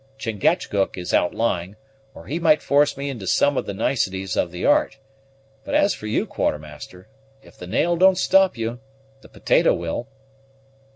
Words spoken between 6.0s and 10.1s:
you, Quartermaster, if the nail don't stop you, the potato will."